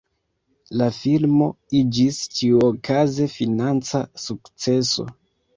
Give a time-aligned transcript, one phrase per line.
[0.81, 1.49] La filmo
[1.81, 5.11] iĝis ĉiuokaze financa sukceso.